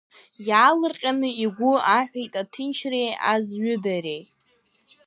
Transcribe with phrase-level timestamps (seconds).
[0.47, 4.23] Иаалырҟьаны игәы аҳәеит аҭынчреи азҩыдареи.